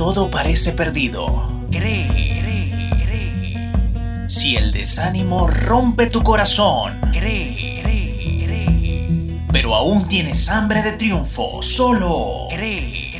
[0.00, 2.08] todo parece perdido, cree,
[2.40, 4.28] cree, cree.
[4.28, 9.42] Si el desánimo rompe tu corazón, cree, cree, cree.
[9.52, 13.10] Pero aún tienes hambre de triunfo, solo cree.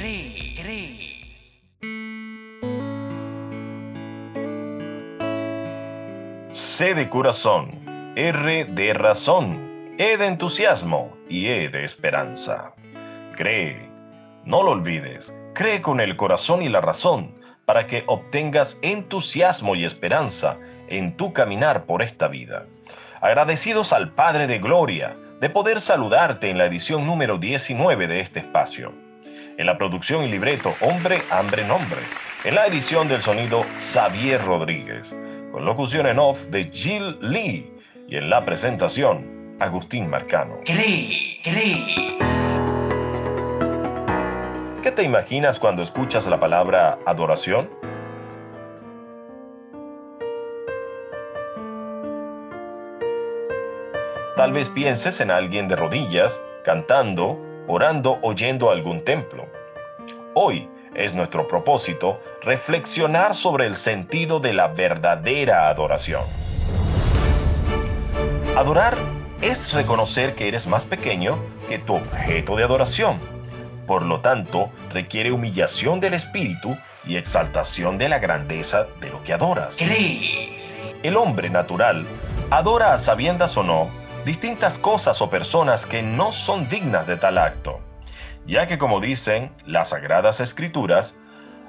[6.51, 7.73] C de corazón,
[8.17, 12.73] R de razón, E de entusiasmo y E de esperanza.
[13.37, 13.90] Cree,
[14.45, 19.85] no lo olvides, cree con el corazón y la razón para que obtengas entusiasmo y
[19.85, 20.57] esperanza
[20.89, 22.67] en tu caminar por esta vida.
[23.21, 28.41] Agradecidos al Padre de Gloria de poder saludarte en la edición número 19 de este
[28.41, 28.93] espacio.
[29.57, 32.01] En la producción y libreto Hombre, Hambre, Nombre.
[32.45, 35.15] En la edición del sonido Xavier Rodríguez.
[35.53, 37.73] Con locución en off de Jill Lee.
[38.09, 40.61] Y en la presentación Agustín Marcano.
[40.65, 42.10] Cree, cree.
[44.91, 47.71] ¿Qué te imaginas cuando escuchas la palabra adoración?
[54.37, 59.47] Tal vez pienses en alguien de rodillas, cantando, orando o yendo a algún templo.
[60.35, 66.25] Hoy es nuestro propósito reflexionar sobre el sentido de la verdadera adoración.
[68.57, 68.97] Adorar
[69.41, 73.40] es reconocer que eres más pequeño que tu objeto de adoración.
[73.91, 79.33] Por lo tanto, requiere humillación del espíritu y exaltación de la grandeza de lo que
[79.33, 79.77] adoras.
[79.79, 80.61] Cree.
[81.03, 82.07] El hombre natural
[82.51, 83.91] adora a sabiendas o no
[84.25, 87.81] distintas cosas o personas que no son dignas de tal acto,
[88.47, 91.17] ya que como dicen las sagradas escrituras,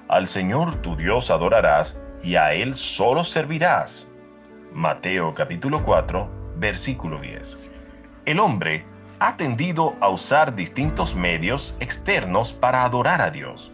[0.08, 4.08] al Señor tu Dios adorarás y a Él solo servirás.
[4.72, 7.58] Mateo capítulo 4, versículo 10.
[8.26, 8.86] El hombre
[9.22, 13.72] ha tendido a usar distintos medios externos para adorar a Dios.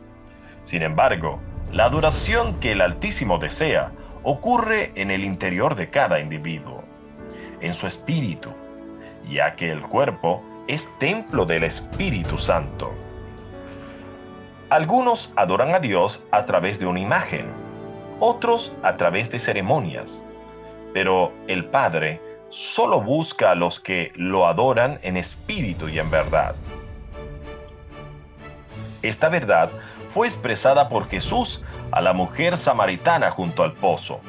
[0.66, 1.40] Sin embargo,
[1.72, 6.84] la adoración que el Altísimo desea ocurre en el interior de cada individuo,
[7.62, 8.50] en su espíritu,
[9.30, 12.92] ya que el cuerpo es templo del Espíritu Santo.
[14.70, 17.46] Algunos adoran a Dios a través de una imagen,
[18.20, 20.22] otros a través de ceremonias,
[20.94, 22.20] pero el Padre
[22.50, 26.56] solo busca a los que lo adoran en espíritu y en verdad.
[29.02, 29.70] Esta verdad
[30.14, 34.22] fue expresada por Jesús a la mujer samaritana junto al pozo,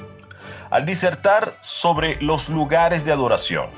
[0.70, 3.70] al disertar sobre los lugares de adoración.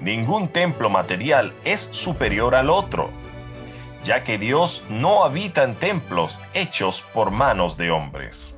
[0.00, 3.10] Ningún templo material es superior al otro,
[4.04, 8.54] ya que Dios no habita en templos hechos por manos de hombres.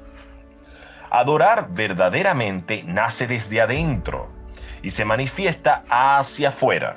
[1.11, 4.42] Adorar verdaderamente nace desde adentro
[4.83, 6.97] y se manifiesta hacia afuera.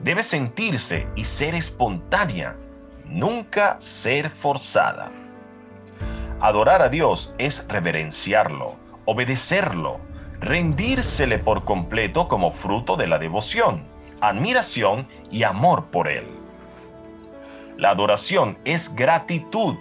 [0.00, 2.56] Debe sentirse y ser espontánea,
[3.04, 5.10] nunca ser forzada.
[6.40, 8.76] Adorar a Dios es reverenciarlo,
[9.06, 10.00] obedecerlo,
[10.40, 13.84] rendírsele por completo como fruto de la devoción,
[14.20, 16.26] admiración y amor por Él.
[17.78, 19.76] La adoración es gratitud,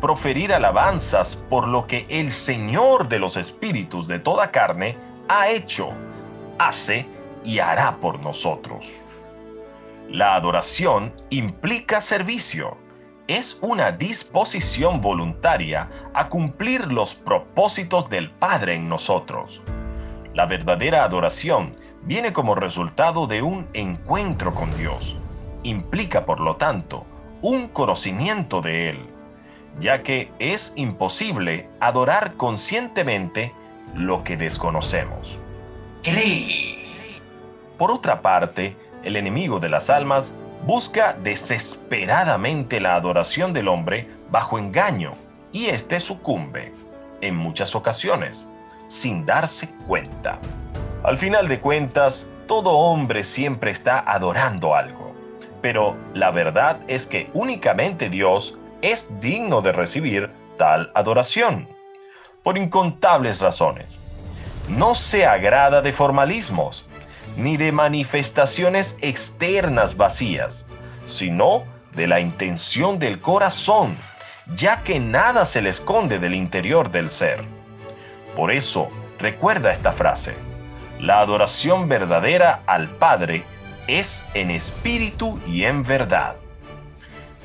[0.00, 4.96] proferir alabanzas por lo que el Señor de los espíritus de toda carne
[5.28, 5.92] ha hecho,
[6.58, 7.06] hace
[7.44, 9.00] y hará por nosotros.
[10.08, 12.76] La adoración implica servicio.
[13.26, 19.62] Es una disposición voluntaria a cumplir los propósitos del Padre en nosotros.
[20.34, 25.16] La verdadera adoración viene como resultado de un encuentro con Dios.
[25.62, 27.06] Implica, por lo tanto,
[27.40, 28.98] un conocimiento de Él,
[29.80, 33.54] ya que es imposible adorar conscientemente
[33.94, 35.38] lo que desconocemos.
[37.78, 40.34] Por otra parte, el enemigo de las almas
[40.66, 45.14] busca desesperadamente la adoración del hombre bajo engaño
[45.50, 46.74] y éste sucumbe,
[47.22, 48.46] en muchas ocasiones,
[48.88, 50.38] sin darse cuenta.
[51.04, 55.14] Al final de cuentas, todo hombre siempre está adorando algo,
[55.62, 61.66] pero la verdad es que únicamente Dios es digno de recibir tal adoración,
[62.42, 63.98] por incontables razones.
[64.68, 66.86] No se agrada de formalismos,
[67.36, 70.64] ni de manifestaciones externas vacías,
[71.06, 71.64] sino
[71.94, 73.94] de la intención del corazón,
[74.56, 77.44] ya que nada se le esconde del interior del ser.
[78.36, 78.88] Por eso,
[79.18, 80.34] recuerda esta frase,
[80.98, 83.44] la adoración verdadera al Padre
[83.86, 86.36] es en espíritu y en verdad.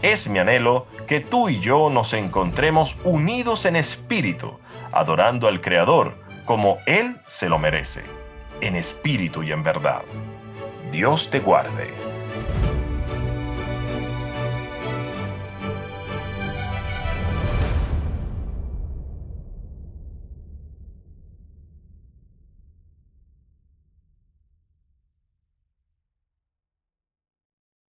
[0.01, 4.57] Es mi anhelo que tú y yo nos encontremos unidos en espíritu,
[4.93, 8.01] adorando al Creador como Él se lo merece
[8.59, 10.01] en espíritu y en verdad.
[10.91, 11.93] Dios te guarde.